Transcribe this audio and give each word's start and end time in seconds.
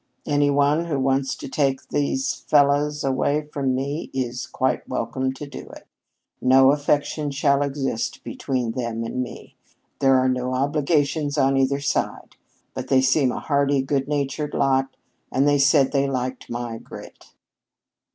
Any 0.25 0.49
one 0.49 0.85
who 0.85 0.99
wants 0.99 1.35
to 1.35 1.47
take 1.47 1.89
these 1.89 2.33
fellows 2.33 3.03
away 3.03 3.43
from 3.53 3.75
me 3.75 4.09
is 4.15 4.47
quite 4.47 4.89
welcome 4.89 5.31
to 5.33 5.45
do 5.45 5.69
it. 5.69 5.85
No 6.41 6.71
affection 6.71 7.29
shall 7.29 7.61
exist 7.61 8.23
between 8.23 8.71
them 8.71 9.03
and 9.03 9.21
me. 9.21 9.55
There 9.99 10.15
are 10.17 10.27
no 10.27 10.55
obligations 10.55 11.37
on 11.37 11.55
either 11.55 11.79
side. 11.81 12.35
But 12.73 12.87
they 12.87 13.01
seem 13.01 13.31
a 13.31 13.39
hearty, 13.41 13.83
good 13.83 14.07
natured 14.07 14.55
lot, 14.55 14.89
and 15.31 15.47
they 15.47 15.59
said 15.59 15.91
they 15.91 16.09
liked 16.09 16.49
my 16.49 16.79
grit." 16.79 17.27